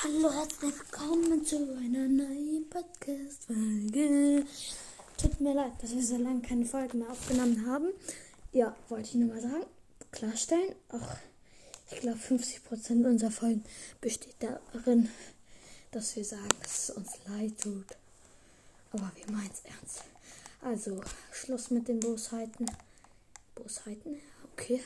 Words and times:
Hallo, 0.00 0.32
herzlich 0.32 0.60
willkommen 0.62 1.44
zu 1.44 1.56
einer 1.76 2.06
neuen 2.06 2.70
Podcast-Folge. 2.70 4.44
Tut 5.20 5.40
mir 5.40 5.54
leid, 5.54 5.72
dass 5.82 5.92
wir 5.92 6.04
so 6.04 6.16
lange 6.16 6.40
keine 6.40 6.64
Folgen 6.66 7.00
mehr 7.00 7.10
aufgenommen 7.10 7.66
haben. 7.66 7.88
Ja, 8.52 8.76
wollte 8.88 9.08
ich 9.08 9.14
nur 9.16 9.34
mal 9.34 9.40
sagen, 9.40 9.66
klarstellen. 10.12 10.76
Auch 10.90 11.16
ich 11.90 11.98
glaube, 11.98 12.16
50% 12.16 13.08
unserer 13.08 13.32
Folgen 13.32 13.64
besteht 14.00 14.36
darin, 14.38 15.08
dass 15.90 16.14
wir 16.14 16.24
sagen, 16.24 16.48
dass 16.62 16.90
es 16.90 16.96
uns 16.96 17.18
leid 17.26 17.60
tut. 17.60 17.86
Aber 18.92 19.10
wir 19.16 19.34
meinen 19.34 19.50
es 19.52 19.62
ernst. 19.64 20.04
Also, 20.62 21.02
Schluss 21.32 21.72
mit 21.72 21.88
den 21.88 21.98
Bosheiten. 21.98 22.70
Bosheiten? 23.56 24.20
Okay. 24.52 24.80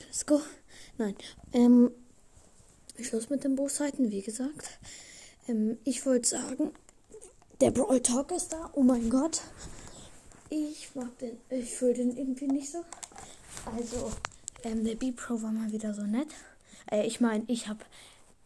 Let's 0.00 0.24
go. 0.24 0.40
Nein. 0.96 1.16
Ähm, 1.52 1.90
Schluss 3.04 3.30
mit 3.30 3.44
den 3.44 3.56
Bosheiten, 3.56 4.10
wie 4.10 4.22
gesagt. 4.22 4.78
Ähm, 5.48 5.78
ich 5.84 6.04
wollte 6.06 6.28
sagen, 6.28 6.72
der 7.60 7.70
Brawl 7.70 8.00
Talk 8.00 8.32
ist 8.32 8.52
da. 8.52 8.70
Oh 8.74 8.82
mein 8.82 9.08
Gott. 9.10 9.42
Ich 10.50 10.94
mag 10.94 11.18
den, 11.18 11.38
ich 11.50 11.74
fühle 11.74 11.94
den 11.94 12.16
irgendwie 12.16 12.46
nicht 12.46 12.70
so. 12.70 12.84
Also, 13.76 14.12
ähm, 14.62 14.84
der 14.84 14.94
B-Pro 14.94 15.42
war 15.42 15.50
mal 15.50 15.72
wieder 15.72 15.94
so 15.94 16.02
nett. 16.02 16.28
Äh, 16.90 17.06
ich 17.06 17.20
meine, 17.20 17.44
ich 17.48 17.68
habe 17.68 17.84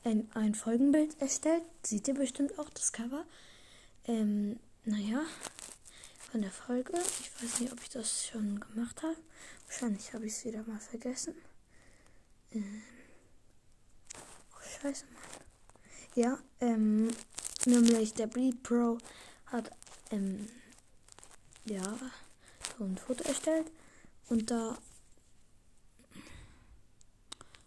ein, 0.04 0.28
ein 0.34 0.54
Folgenbild 0.54 1.20
erstellt. 1.20 1.62
Seht 1.82 2.08
ihr 2.08 2.14
bestimmt 2.14 2.58
auch 2.58 2.70
das 2.70 2.92
Cover. 2.92 3.24
Ähm, 4.06 4.58
naja, 4.84 5.22
von 6.30 6.42
der 6.42 6.50
Folge. 6.50 6.92
Ich 7.20 7.42
weiß 7.42 7.60
nicht, 7.60 7.72
ob 7.72 7.82
ich 7.82 7.90
das 7.90 8.26
schon 8.26 8.60
gemacht 8.60 9.02
habe. 9.02 9.16
Wahrscheinlich 9.66 10.12
habe 10.14 10.26
ich 10.26 10.32
es 10.32 10.44
wieder 10.44 10.62
mal 10.62 10.80
vergessen. 10.80 11.34
Ähm, 12.52 12.82
Scheiße, 14.80 15.04
Mann. 15.12 15.22
Ja, 16.14 16.38
ähm, 16.60 17.10
nämlich 17.66 18.14
der 18.14 18.26
Breed 18.26 18.62
Pro 18.62 18.98
hat, 19.46 19.70
ähm, 20.10 20.48
ja, 21.66 21.98
so 22.78 22.84
ein 22.84 22.96
Foto 22.96 23.22
erstellt 23.24 23.70
und 24.28 24.50
da, 24.50 24.78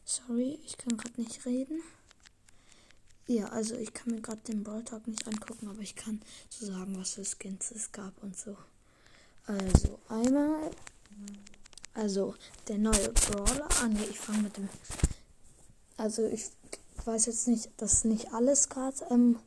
sorry, 0.04 0.60
ich 0.66 0.78
kann 0.78 0.98
gerade 0.98 1.22
nicht 1.22 1.46
reden. 1.46 1.82
Ja, 3.28 3.46
also 3.50 3.76
ich 3.76 3.94
kann 3.94 4.14
mir 4.14 4.22
gerade 4.22 4.42
den 4.42 4.64
Brawl 4.64 4.84
Talk 4.84 5.08
nicht 5.08 5.28
angucken, 5.28 5.70
aber 5.70 5.80
ich 5.80 5.96
kann 5.96 6.22
so 6.50 6.66
sagen, 6.66 6.98
was 7.00 7.14
für 7.14 7.24
Skins 7.24 7.72
es 7.72 7.92
gab 7.92 8.22
und 8.22 8.36
so. 8.36 8.58
Also 9.46 10.00
einmal, 10.10 10.72
also 11.94 12.36
der 12.68 12.80
neue 12.80 13.10
Brawler. 13.10 13.70
Ah 13.82 13.88
ne, 13.88 14.04
ich 14.10 14.20
fange 14.20 14.44
mit 14.44 14.58
dem. 14.58 14.68
Also 15.96 16.26
ich 16.26 16.50
weiß 17.06 17.26
jetzt 17.28 17.48
nicht, 17.48 17.70
das 17.78 17.94
ist 17.94 18.06
nicht 18.06 18.34
alles 18.34 18.70
gerade 18.70 18.98
ähm, 19.10 19.40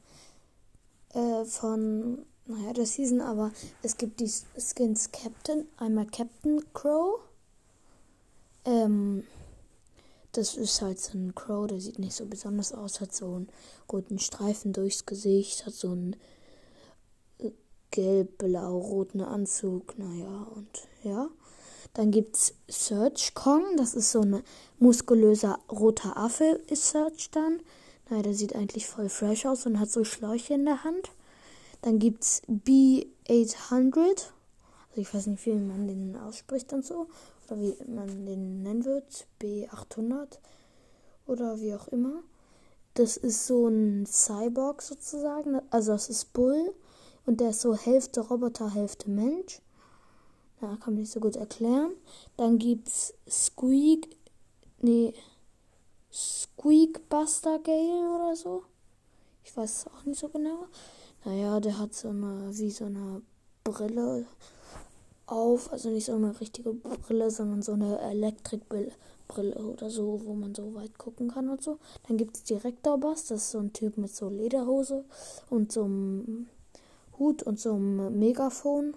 äh, 1.14 1.44
von, 1.44 2.24
naja, 2.46 2.72
der 2.72 2.86
Season, 2.86 3.20
aber 3.20 3.52
es 3.82 3.96
gibt 3.96 4.20
die 4.20 4.30
Skins 4.58 5.10
Captain, 5.12 5.66
einmal 5.76 6.06
Captain 6.06 6.62
Crow. 6.72 7.20
Ähm, 8.64 9.24
das 10.32 10.56
ist 10.56 10.82
halt 10.82 11.00
so 11.00 11.16
ein 11.16 11.34
Crow, 11.34 11.66
der 11.66 11.80
sieht 11.80 11.98
nicht 11.98 12.14
so 12.14 12.26
besonders 12.26 12.72
aus, 12.72 13.00
hat 13.00 13.14
so 13.14 13.34
einen 13.34 13.48
roten 13.90 14.18
Streifen 14.18 14.72
durchs 14.72 15.06
Gesicht, 15.06 15.64
hat 15.64 15.72
so 15.72 15.92
einen 15.92 16.16
äh, 17.38 17.52
gelb-blau-roten 17.90 19.22
Anzug, 19.22 19.98
naja, 19.98 20.46
und 20.54 20.88
ja. 21.02 21.28
Dann 21.96 22.10
gibt 22.10 22.36
es 22.36 22.52
Search 22.68 23.32
Kong, 23.32 23.78
das 23.78 23.94
ist 23.94 24.12
so 24.12 24.20
ein 24.20 24.42
muskulöser 24.78 25.58
roter 25.72 26.18
Affe, 26.18 26.60
ist 26.68 26.90
Search 26.90 27.30
dann. 27.30 27.62
Naja, 28.10 28.22
der 28.22 28.34
sieht 28.34 28.54
eigentlich 28.54 28.86
voll 28.86 29.08
fresh 29.08 29.46
aus 29.46 29.64
und 29.64 29.80
hat 29.80 29.90
so 29.90 30.04
Schläuche 30.04 30.52
in 30.52 30.66
der 30.66 30.84
Hand. 30.84 31.10
Dann 31.80 31.98
gibt 31.98 32.22
es 32.22 32.42
B800, 32.48 33.96
also 33.96 34.20
ich 34.96 35.14
weiß 35.14 35.26
nicht, 35.28 35.46
wie 35.46 35.54
man 35.54 35.88
den 35.88 36.18
ausspricht 36.18 36.74
und 36.74 36.84
so, 36.84 37.06
oder 37.46 37.58
wie 37.62 37.74
man 37.86 38.26
den 38.26 38.62
nennen 38.62 38.84
wird, 38.84 39.26
B800 39.40 40.38
oder 41.26 41.58
wie 41.60 41.74
auch 41.74 41.88
immer. 41.88 42.22
Das 42.92 43.16
ist 43.16 43.46
so 43.46 43.68
ein 43.68 44.04
Cyborg 44.04 44.82
sozusagen, 44.82 45.62
also 45.70 45.92
das 45.92 46.10
ist 46.10 46.34
Bull 46.34 46.74
und 47.24 47.40
der 47.40 47.50
ist 47.50 47.62
so 47.62 47.74
Hälfte 47.74 48.20
Roboter, 48.20 48.74
Hälfte 48.74 49.08
Mensch. 49.08 49.62
Ja, 50.60 50.76
kann 50.76 50.94
man 50.94 51.00
nicht 51.00 51.12
so 51.12 51.20
gut 51.20 51.36
erklären. 51.36 51.92
Dann 52.36 52.58
gibt's 52.58 53.14
Squeak. 53.28 54.08
Nee. 54.80 55.12
Squeak 56.12 57.08
Buster 57.08 57.58
Gale 57.58 58.10
oder 58.14 58.36
so. 58.36 58.62
Ich 59.44 59.56
weiß 59.56 59.70
es 59.70 59.86
auch 59.86 60.04
nicht 60.04 60.18
so 60.18 60.28
genau. 60.28 60.66
Naja, 61.24 61.60
der 61.60 61.78
hat 61.78 61.94
so 61.94 62.08
eine, 62.08 62.50
wie 62.52 62.70
so 62.70 62.86
eine 62.86 63.22
Brille 63.64 64.26
auf. 65.26 65.72
Also 65.72 65.90
nicht 65.90 66.06
so 66.06 66.14
eine 66.14 66.38
richtige 66.40 66.72
Brille, 66.72 67.30
sondern 67.30 67.62
so 67.62 67.72
eine 67.72 67.98
Elektrikbrille 68.00 68.92
oder 69.28 69.90
so, 69.90 70.22
wo 70.24 70.34
man 70.34 70.54
so 70.54 70.74
weit 70.74 70.96
gucken 70.98 71.28
kann 71.28 71.48
und 71.48 71.62
so. 71.62 71.78
Dann 72.08 72.16
gibt 72.16 72.36
es 72.36 72.44
Direktor 72.44 72.98
Bass, 72.98 73.26
das 73.26 73.42
ist 73.42 73.50
so 73.50 73.58
ein 73.58 73.72
Typ 73.72 73.98
mit 73.98 74.14
so 74.14 74.28
Lederhose 74.28 75.04
und 75.50 75.72
so 75.72 75.84
einem 75.84 76.48
Hut 77.18 77.42
und 77.42 77.58
so 77.58 77.74
einem 77.74 78.18
Megafon. 78.18 78.96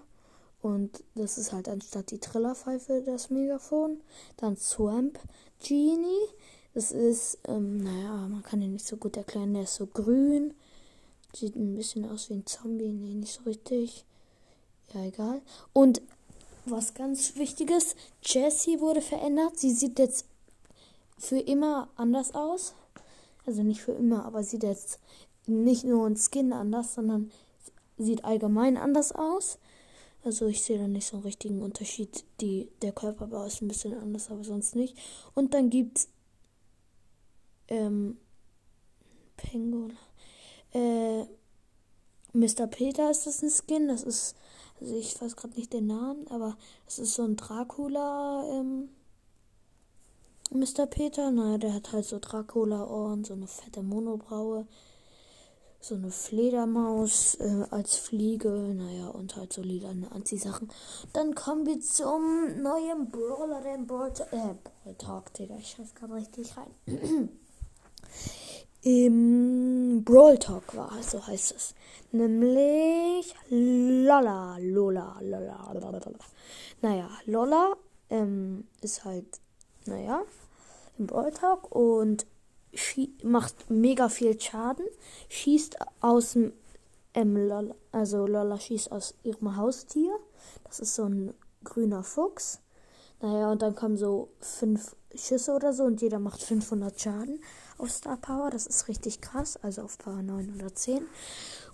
Und 0.61 1.03
das 1.15 1.37
ist 1.37 1.53
halt 1.53 1.69
anstatt 1.69 2.11
die 2.11 2.19
Trillerpfeife 2.19 3.01
das 3.05 3.29
Megafon. 3.29 4.01
Dann 4.37 4.57
Swamp 4.57 5.19
Genie. 5.63 6.27
Das 6.73 6.91
ist, 6.91 7.39
ähm, 7.47 7.77
naja, 7.77 8.27
man 8.27 8.43
kann 8.43 8.61
ihn 8.61 8.73
nicht 8.73 8.85
so 8.85 8.97
gut 8.97 9.17
erklären. 9.17 9.53
Der 9.53 9.63
ist 9.63 9.75
so 9.75 9.87
grün. 9.87 10.53
Sieht 11.33 11.55
ein 11.55 11.75
bisschen 11.75 12.09
aus 12.09 12.29
wie 12.29 12.35
ein 12.35 12.45
Zombie. 12.45 12.91
Nee, 12.91 13.15
nicht 13.15 13.33
so 13.33 13.43
richtig. 13.43 14.05
Ja, 14.93 15.03
egal. 15.03 15.41
Und 15.73 16.01
was 16.65 16.93
ganz 16.93 17.35
wichtiges, 17.35 17.95
Jessie 18.23 18.79
wurde 18.79 19.01
verändert. 19.01 19.57
Sie 19.57 19.71
sieht 19.71 19.97
jetzt 19.99 20.25
für 21.17 21.39
immer 21.39 21.89
anders 21.95 22.35
aus. 22.35 22.73
Also 23.45 23.63
nicht 23.63 23.81
für 23.81 23.93
immer, 23.93 24.25
aber 24.25 24.43
sieht 24.43 24.63
jetzt 24.63 24.99
nicht 25.47 25.83
nur 25.83 26.05
ein 26.05 26.17
Skin 26.17 26.53
anders, 26.53 26.95
sondern 26.95 27.31
sieht 27.97 28.23
allgemein 28.23 28.77
anders 28.77 29.11
aus. 29.11 29.57
Also 30.23 30.47
ich 30.47 30.63
sehe 30.63 30.77
da 30.77 30.87
nicht 30.87 31.07
so 31.07 31.17
einen 31.17 31.23
richtigen 31.23 31.61
Unterschied. 31.61 32.25
Die, 32.41 32.69
der 32.81 32.91
Körperbau 32.91 33.45
ist 33.45 33.61
ein 33.61 33.67
bisschen 33.67 33.97
anders, 33.97 34.29
aber 34.29 34.43
sonst 34.43 34.75
nicht. 34.75 34.97
Und 35.33 35.53
dann 35.53 35.69
gibt's 35.69 36.09
ähm, 37.69 38.17
Penguin. 39.37 39.97
Äh, 40.73 41.23
Mr. 42.33 42.67
Peter 42.67 43.09
ist 43.09 43.25
das 43.25 43.41
ein 43.41 43.49
Skin. 43.49 43.87
Das 43.87 44.03
ist, 44.03 44.35
also 44.79 44.95
ich 44.95 45.19
weiß 45.21 45.35
gerade 45.35 45.55
nicht 45.55 45.73
den 45.73 45.87
Namen, 45.87 46.27
aber 46.27 46.57
es 46.85 46.99
ist 46.99 47.13
so 47.15 47.23
ein 47.23 47.37
Dracula. 47.37 48.43
Ähm, 48.51 48.89
Mr. 50.51 50.87
Peter, 50.87 51.31
naja, 51.31 51.57
der 51.59 51.73
hat 51.75 51.93
halt 51.93 52.05
so 52.05 52.19
Dracula-Ohren, 52.19 53.23
so 53.23 53.33
eine 53.33 53.47
fette 53.47 53.83
Monobraue 53.83 54.67
so 55.81 55.95
eine 55.95 56.11
Fledermaus 56.11 57.35
äh, 57.35 57.65
als 57.71 57.95
Fliege, 57.95 58.49
naja, 58.49 59.07
und 59.07 59.35
halt 59.35 59.53
so 59.53 59.61
lilane 59.61 60.11
Anziehsachen. 60.11 60.69
Dann 61.13 61.35
kommen 61.35 61.65
wir 61.65 61.79
zum 61.79 62.61
neuen 62.61 63.09
Brawler, 63.09 63.61
den 63.61 63.87
Brawl, 63.87 64.11
äh, 64.31 64.55
Brawl 64.63 64.95
Talk, 64.97 65.33
Digga, 65.33 65.55
ich 65.57 65.71
schreibe 65.71 65.89
gerade 65.95 66.15
richtig 66.15 66.53
rein. 66.57 67.29
Im 68.81 70.03
Brawl 70.05 70.37
Talk 70.37 70.75
war, 70.75 70.91
so 71.01 71.25
heißt 71.25 71.53
es. 71.53 71.75
Nämlich 72.11 73.35
Lola, 73.49 74.57
Lola, 74.57 75.19
Lola, 75.21 75.73
Lola. 75.73 76.01
Naja, 76.81 77.09
Lola 77.25 77.75
ähm, 78.09 78.67
ist 78.81 79.03
halt, 79.03 79.39
naja, 79.85 80.23
im 80.97 81.07
Brawl 81.07 81.31
Talk 81.31 81.73
und 81.75 82.25
macht 83.23 83.69
mega 83.69 84.09
viel 84.09 84.39
Schaden, 84.39 84.85
schießt 85.29 85.77
aus 86.01 86.33
dem 86.33 86.53
ähm, 87.13 87.35
Lola, 87.35 87.75
also 87.91 88.27
Lola 88.27 88.59
schießt 88.59 88.91
aus 88.91 89.15
ihrem 89.23 89.55
Haustier. 89.55 90.15
Das 90.63 90.79
ist 90.79 90.95
so 90.95 91.05
ein 91.05 91.33
grüner 91.63 92.03
Fuchs. 92.03 92.59
Naja, 93.21 93.51
und 93.51 93.61
dann 93.61 93.75
kommen 93.75 93.97
so 93.97 94.29
fünf 94.39 94.95
Schüsse 95.13 95.53
oder 95.53 95.73
so 95.73 95.83
und 95.83 96.01
jeder 96.01 96.19
macht 96.19 96.41
500 96.41 97.01
Schaden 97.01 97.39
auf 97.77 97.89
Star 97.91 98.17
Power. 98.17 98.49
Das 98.49 98.67
ist 98.67 98.87
richtig 98.87 99.21
krass, 99.21 99.57
also 99.57 99.81
auf 99.81 99.97
Power 99.97 100.21
910. 100.21 101.01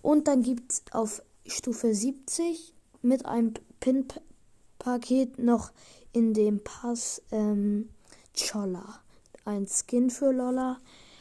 Und 0.02 0.28
dann 0.28 0.42
gibt 0.42 0.72
es 0.72 0.84
auf 0.92 1.22
Stufe 1.46 1.94
70 1.94 2.74
mit 3.02 3.26
einem 3.26 3.54
Pin-Paket 3.80 5.38
noch 5.38 5.72
in 6.14 6.34
dem 6.34 6.64
Pass 6.64 7.22
ähm, 7.32 7.90
Cholla 8.34 9.05
ein 9.46 9.68
Skin 9.68 10.10
für 10.10 10.32
Lola. 10.32 10.78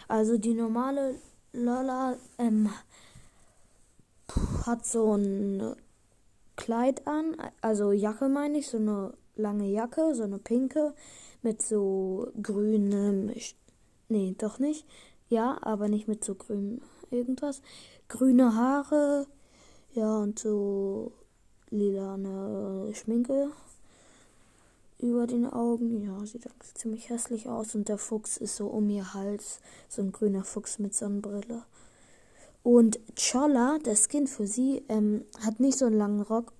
Also 0.09 0.39
die 0.39 0.55
normale 0.55 1.15
Lola 1.53 2.17
ähm, 2.39 2.71
hat 4.67 4.87
so 4.87 5.15
ein 5.15 5.77
Kleid 6.57 7.07
an, 7.07 7.37
also 7.61 7.93
Jacke 7.93 8.29
meine 8.29 8.59
ich, 8.59 8.69
so 8.69 8.77
eine 8.79 9.15
lange 9.35 9.67
Jacke, 9.67 10.15
so 10.15 10.23
eine 10.23 10.39
pinke 10.39 10.95
mit 11.43 11.63
so 11.63 12.29
grünem, 12.41 13.33
nee, 14.09 14.35
doch 14.39 14.59
nicht, 14.59 14.87
Ja, 15.29 15.59
aber 15.63 15.89
nicht 15.89 16.07
mit 16.07 16.25
so 16.25 16.35
grün 16.35 16.81
irgendwas. 17.11 17.63
Grüne 18.09 18.55
Haare. 18.55 19.27
Ja, 19.95 20.19
und 20.19 20.39
so 20.39 21.13
lilane 21.71 22.93
Schminke 22.95 23.51
über 25.05 25.27
den 25.27 25.47
Augen. 25.47 26.03
Ja, 26.03 26.25
sieht 26.25 26.49
ziemlich 26.75 27.11
hässlich 27.11 27.49
aus. 27.49 27.75
Und 27.75 27.89
der 27.89 27.99
Fuchs 27.99 28.37
ist 28.37 28.57
so 28.57 28.67
um 28.67 28.89
ihr 28.89 29.15
Hals. 29.15 29.61
So 29.89 30.03
ein 30.03 30.13
grüner 30.13 30.45
Fuchs 30.45 30.79
mit 30.79 30.95
Sonnenbrille. 30.95 31.63
Und 32.63 32.99
Cholla, 33.15 33.79
der 33.85 33.95
Skin 33.95 34.27
für 34.27 34.47
sie, 34.47 34.83
ähm, 34.89 35.25
hat 35.45 35.61
nicht 35.61 35.77
so 35.77 35.85
einen 35.85 35.99
langen 35.99 36.23
Rock, 36.23 36.53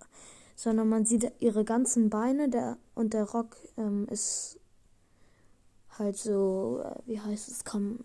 sondern 0.55 0.89
man 0.89 1.07
sieht 1.07 1.33
ihre 1.41 1.65
ganzen 1.65 2.11
Beine 2.11 2.51
der, 2.51 2.77
und 2.95 3.15
der 3.15 3.25
Rock 3.25 3.57
ähm, 3.79 4.07
ist 4.11 4.59
halt 5.99 6.19
so, 6.19 6.83
äh, 6.85 6.99
wie 7.07 7.21
heißt 7.21 7.49
es, 7.49 7.65
kam 7.65 8.01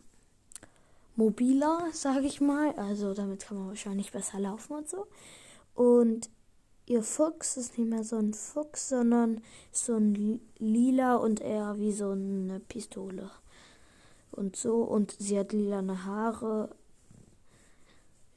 mobiler, 1.18 1.88
sage 1.92 2.26
ich 2.26 2.40
mal. 2.40 2.74
Also 2.76 3.14
damit 3.14 3.42
kann 3.42 3.58
man 3.58 3.68
wahrscheinlich 3.68 4.14
besser 4.14 4.40
laufen 4.40 4.78
und 4.78 4.90
so. 4.90 5.06
Und 5.76 6.30
ihr 6.90 7.04
Fuchs 7.04 7.56
ist 7.56 7.78
nicht 7.78 7.88
mehr 7.88 8.04
so 8.04 8.18
ein 8.18 8.34
Fuchs, 8.34 8.90
sondern 8.90 9.42
so 9.72 9.96
ein 9.96 10.42
lila 10.58 11.16
und 11.16 11.40
eher 11.40 11.78
wie 11.78 11.94
so 11.94 12.10
eine 12.10 12.60
Pistole. 12.60 13.30
Und 14.32 14.56
so. 14.56 14.82
Und 14.82 15.16
sie 15.20 15.38
hat 15.40 15.54
lilane 15.54 16.04
Haare. 16.04 16.76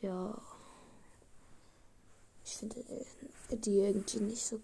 Ja. 0.03 0.39
Ich 2.45 2.57
finde 2.57 2.81
äh, 2.81 3.57
die 3.57 3.79
irgendwie 3.79 4.21
nicht 4.21 4.45
so 4.45 4.61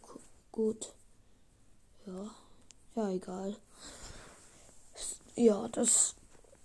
gut. 0.53 0.93
Ja. 2.07 2.31
Ja, 2.95 3.11
egal. 3.11 3.57
Ja, 5.35 5.69
das 5.69 6.15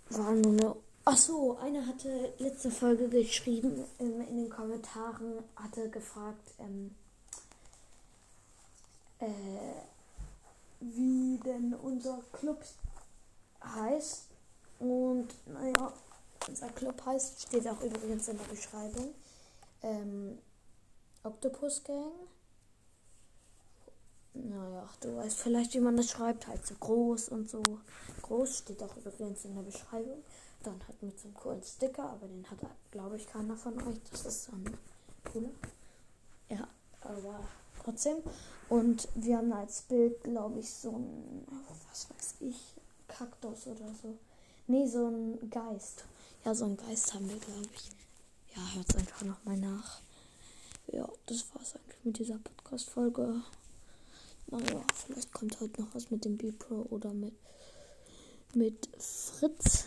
war 0.09 0.33
nur 0.33 0.51
eine. 0.51 0.75
Ach 1.05 1.17
so, 1.17 1.57
einer 1.57 1.85
hatte 1.85 2.33
letzte 2.37 2.71
Folge 2.71 3.07
geschrieben 3.07 3.85
ähm, 3.99 4.21
in 4.21 4.37
den 4.37 4.49
Kommentaren, 4.49 5.43
hatte 5.55 5.89
gefragt, 5.89 6.53
ähm, 6.59 6.95
äh, 9.23 9.83
wie 10.79 11.39
denn 11.39 11.73
unser 11.73 12.21
Club 12.31 12.63
heißt. 13.63 14.27
Und 14.79 15.27
naja, 15.47 15.93
unser 16.47 16.69
Club 16.69 17.05
heißt, 17.05 17.43
steht 17.43 17.67
auch 17.67 17.81
übrigens 17.81 18.27
in 18.27 18.37
der 18.37 18.45
Beschreibung, 18.45 19.15
ähm, 19.81 20.37
Octopus 21.23 21.83
Gang. 21.83 22.11
Naja, 24.33 24.89
du 24.99 25.15
weißt 25.15 25.39
vielleicht, 25.39 25.73
wie 25.75 25.79
man 25.79 25.95
das 25.95 26.09
schreibt, 26.09 26.47
halt 26.47 26.65
so 26.65 26.73
groß 26.75 27.29
und 27.29 27.49
so. 27.49 27.61
Groß 28.23 28.57
steht 28.57 28.81
auch 28.83 28.97
übrigens 28.97 29.45
in 29.45 29.55
der 29.55 29.61
Beschreibung. 29.61 30.23
Dann 30.63 30.81
hat 30.87 31.01
mit 31.03 31.17
so 31.19 31.27
einem 31.27 31.35
coolen 31.35 31.63
Sticker, 31.63 32.09
aber 32.09 32.27
den 32.27 32.49
hat, 32.49 32.57
glaube 32.89 33.17
ich, 33.17 33.27
keiner 33.27 33.55
von 33.55 33.77
euch. 33.87 33.99
Das 34.11 34.25
ist 34.25 34.45
so 34.45 34.53
ein 34.53 34.77
cooler. 35.31 35.51
Ja, 36.49 36.67
aber 37.01 37.41
trotzdem. 37.83 38.18
Und 38.69 39.07
wir 39.15 39.38
haben 39.38 39.53
als 39.53 39.81
Bild, 39.83 40.24
glaube 40.24 40.59
ich, 40.59 40.69
so 40.69 40.91
ein, 40.91 41.45
was 41.89 42.09
weiß 42.09 42.35
ich, 42.41 42.57
Kaktus 43.07 43.68
oder 43.68 43.94
so. 44.01 44.18
Nee, 44.68 44.88
so 44.88 45.07
ein 45.07 45.50
Geist. 45.50 46.06
Ja, 46.45 46.56
so 46.56 46.65
ein 46.65 46.77
Geist 46.77 47.13
haben 47.13 47.30
wir, 47.30 47.38
glaube 47.38 47.69
ich. 47.75 47.91
Ja, 48.56 48.75
hört 48.75 48.89
es 48.89 48.95
einfach 48.95 49.24
nochmal 49.24 49.57
nach. 49.57 50.00
Ja, 50.88 51.07
das 51.25 51.45
war 51.53 51.62
es 51.62 51.75
eigentlich 51.75 52.03
mit 52.03 52.19
dieser 52.19 52.38
Podcast-Folge. 52.38 53.41
Naja, 54.47 54.83
vielleicht 54.94 55.33
kommt 55.33 55.59
heute 55.59 55.81
noch 55.81 55.95
was 55.95 56.12
mit 56.12 56.25
dem 56.25 56.38
B-Pro 56.38 56.85
oder 56.89 57.13
mit, 57.13 57.33
mit 58.53 58.89
Fritz. 58.97 59.85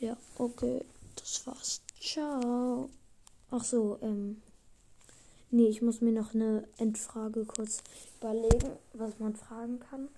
Ja, 0.00 0.16
okay, 0.38 0.84
das 1.16 1.46
war's. 1.46 1.80
Ciao. 2.00 2.90
Ach 3.50 3.64
so, 3.64 3.98
ähm, 4.02 4.42
Nee, 5.54 5.68
ich 5.68 5.82
muss 5.82 6.00
mir 6.00 6.12
noch 6.12 6.32
eine 6.32 6.66
Endfrage 6.78 7.44
kurz 7.44 7.82
überlegen, 8.18 8.70
was 8.94 9.18
man 9.18 9.36
fragen 9.36 9.80
kann. 9.80 10.08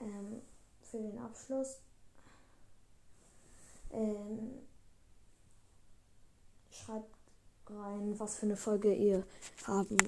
Ähm, 0.00 0.42
für 0.80 0.98
den 0.98 1.18
Abschluss. 1.18 1.78
Ähm, 3.90 4.52
schreibt 6.70 7.12
rein, 7.66 8.14
was 8.16 8.36
für 8.36 8.46
eine 8.46 8.56
Folge 8.56 8.94
ihr 8.94 9.24
haben 9.64 9.98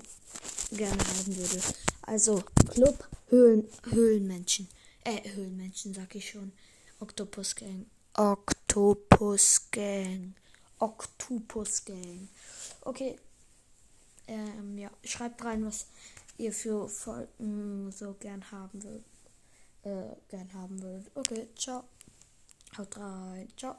gerne 0.71 0.97
haben 0.97 1.37
würdet. 1.37 1.75
Also 2.03 2.41
Club 2.71 3.09
Höhlen 3.27 3.69
Höhlenmenschen. 3.91 4.69
Äh, 5.03 5.29
Höhlenmenschen 5.29 5.93
sag 5.93 6.15
ich 6.15 6.31
schon. 6.31 6.53
Octopus 7.01 7.57
Gang. 7.57 7.87
Octopus 8.15 9.69
Gang. 9.73 10.35
Octopus 10.79 11.85
Gang. 11.85 12.29
Okay, 12.83 13.17
ähm, 14.29 14.79
ja, 14.79 14.91
schreibt 15.05 15.45
rein, 15.45 15.65
was 15.65 15.87
ihr 16.39 16.53
für 16.53 16.89
Folgen 16.89 17.91
so 17.93 18.15
gern 18.15 18.51
haben 18.51 18.83
würdet. 18.83 19.05
Äh, 19.83 20.17
gern 20.29 20.53
haben 20.53 20.81
würdet. 20.83 21.11
Okay, 21.15 21.49
ciao. 21.57 21.85
Haut 22.77 22.97
rein. 22.99 23.49
Ciao. 23.57 23.77